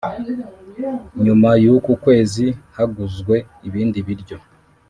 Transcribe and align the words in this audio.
Nyuma 1.23 1.49
y’uku 1.63 1.91
kwezi 2.03 2.45
haguzwe 2.75 3.35
ibindi 3.67 3.99
biryo 4.07 4.37